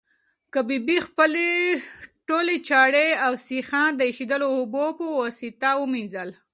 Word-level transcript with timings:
کبابي 0.53 0.97
خپلې 1.07 1.49
ټولې 2.27 2.55
چړې 2.69 3.07
او 3.25 3.31
سیخان 3.47 3.89
د 3.95 4.01
ایشېدلو 4.09 4.47
اوبو 4.57 4.85
په 4.99 5.05
واسطه 5.19 5.69
ومینځل. 5.77 6.29